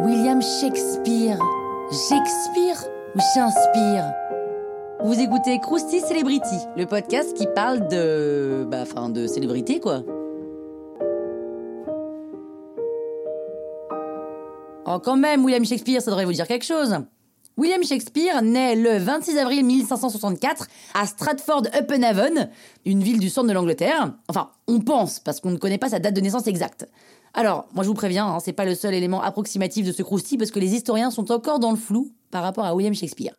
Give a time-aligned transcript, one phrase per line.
[0.00, 1.38] William Shakespeare.
[2.08, 2.76] Shakespeare
[3.14, 4.12] ou Shakespeare?
[5.04, 8.66] Vous écoutez Krusty Celebrity, le podcast qui parle de.
[8.68, 10.02] Bah, enfin, de célébrité quoi.
[14.86, 16.96] Oh, quand même, William Shakespeare, ça devrait vous dire quelque chose.
[17.58, 22.48] William Shakespeare naît le 26 avril 1564 à Stratford-upon-Avon,
[22.84, 24.14] une ville du centre de l'Angleterre.
[24.28, 26.88] Enfin, on pense, parce qu'on ne connaît pas sa date de naissance exacte.
[27.34, 30.38] Alors, moi je vous préviens, hein, c'est pas le seul élément approximatif de ce crousty,
[30.38, 33.34] parce que les historiens sont encore dans le flou par rapport à William Shakespeare.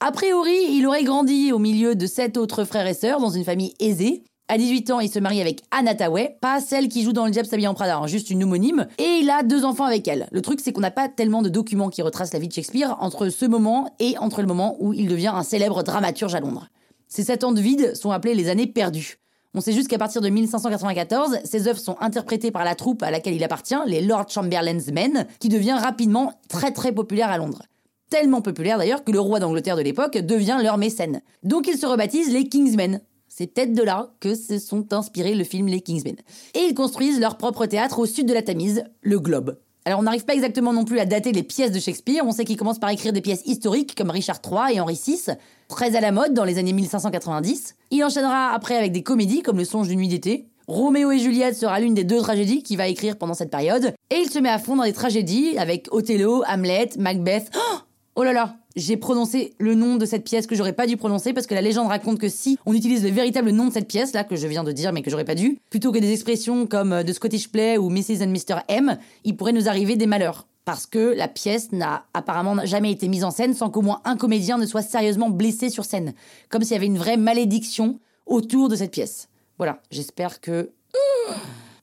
[0.00, 3.44] A priori, il aurait grandi au milieu de sept autres frères et sœurs dans une
[3.44, 4.22] famille aisée.
[4.50, 7.30] À 18 ans, il se marie avec Anne Hathaway, pas celle qui joue dans Le
[7.30, 10.26] Diable s'habille en Prada, hein, juste une homonyme, et il a deux enfants avec elle.
[10.32, 12.96] Le truc, c'est qu'on n'a pas tellement de documents qui retracent la vie de Shakespeare
[13.00, 16.68] entre ce moment et entre le moment où il devient un célèbre dramaturge à Londres.
[17.08, 19.18] Ces sept ans de vide sont appelés les années perdues.
[19.52, 23.10] On sait juste qu'à partir de 1594, ses œuvres sont interprétées par la troupe à
[23.10, 27.64] laquelle il appartient, les Lord Chamberlain's Men, qui devient rapidement très très populaire à Londres.
[28.08, 31.20] Tellement populaire d'ailleurs que le roi d'Angleterre de l'époque devient leur mécène.
[31.42, 33.02] Donc ils se rebaptisent les Kingsmen.
[33.38, 36.16] C'est peut-être de là que se sont inspirés le film Les Kingsmen.
[36.54, 39.60] Et ils construisent leur propre théâtre au sud de la Tamise, le Globe.
[39.84, 42.44] Alors on n'arrive pas exactement non plus à dater les pièces de Shakespeare, on sait
[42.44, 45.34] qu'il commence par écrire des pièces historiques comme Richard III et Henri VI,
[45.68, 47.76] très à la mode dans les années 1590.
[47.92, 50.48] Il enchaînera après avec des comédies comme Le Songe d'une nuit d'été.
[50.66, 53.94] Roméo et Juliette sera l'une des deux tragédies qu'il va écrire pendant cette période.
[54.10, 57.52] Et il se met à fond dans des tragédies avec Othello, Hamlet, Macbeth.
[57.54, 57.78] Oh
[58.16, 61.32] Oh là là, j'ai prononcé le nom de cette pièce que j'aurais pas dû prononcer
[61.32, 64.12] parce que la légende raconte que si on utilise le véritable nom de cette pièce
[64.12, 66.66] là que je viens de dire mais que j'aurais pas dû, plutôt que des expressions
[66.66, 68.22] comme euh, The Scottish Play ou Mrs.
[68.22, 68.60] and Mr.
[68.68, 70.46] M, il pourrait nous arriver des malheurs.
[70.64, 74.16] Parce que la pièce n'a apparemment jamais été mise en scène sans qu'au moins un
[74.16, 76.14] comédien ne soit sérieusement blessé sur scène.
[76.48, 79.28] Comme s'il y avait une vraie malédiction autour de cette pièce.
[79.56, 80.70] Voilà, j'espère que...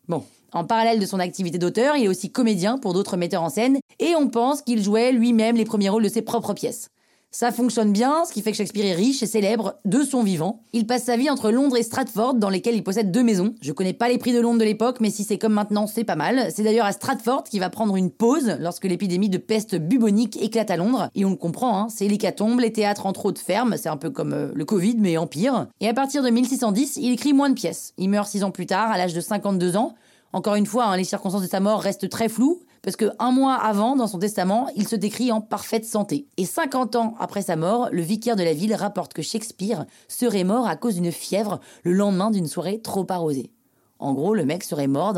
[0.07, 3.49] Bon, en parallèle de son activité d'auteur, il est aussi comédien pour d'autres metteurs en
[3.49, 6.89] scène, et on pense qu'il jouait lui-même les premiers rôles de ses propres pièces.
[7.37, 10.61] Ça fonctionne bien, ce qui fait que Shakespeare est riche et célèbre de son vivant.
[10.71, 13.53] Il passe sa vie entre Londres et Stratford, dans lesquels il possède deux maisons.
[13.59, 16.05] Je connais pas les prix de Londres de l'époque, mais si c'est comme maintenant, c'est
[16.05, 16.49] pas mal.
[16.55, 20.71] C'est d'ailleurs à Stratford qu'il va prendre une pause lorsque l'épidémie de peste bubonique éclate
[20.71, 21.09] à Londres.
[21.13, 24.11] Et on le comprend, hein, c'est l'hécatombe, les théâtres entre autres fermes, c'est un peu
[24.11, 25.67] comme euh, le Covid, mais en pire.
[25.81, 27.93] Et à partir de 1610, il écrit moins de pièces.
[27.97, 29.95] Il meurt six ans plus tard, à l'âge de 52 ans.
[30.35, 33.31] Encore une fois, hein, les circonstances de sa mort restent très floues, parce que un
[33.31, 36.27] mois avant, dans son testament, il se décrit en parfaite santé.
[36.35, 40.43] Et 50 ans après sa mort, le vicaire de la ville rapporte que Shakespeare serait
[40.43, 43.53] mort à cause d'une fièvre le lendemain d'une soirée trop arrosée.
[43.97, 45.13] En gros, le mec serait mort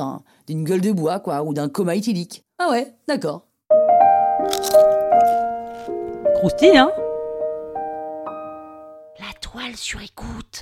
[0.45, 2.43] d'une gueule de bois, quoi, ou d'un coma éthylique.
[2.59, 3.47] Ah ouais, d'accord.
[6.35, 6.91] Croustille, hein?
[9.19, 10.61] La toile sur écoute.